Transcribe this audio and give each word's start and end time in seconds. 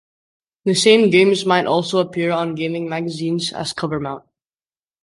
The 0.65 0.73
same 0.73 1.11
games 1.11 1.45
might 1.45 1.67
also 1.67 1.99
appear 1.99 2.31
on 2.31 2.55
gaming 2.55 2.89
magazines 2.89 3.53
as 3.53 3.71
covermount. 3.71 4.23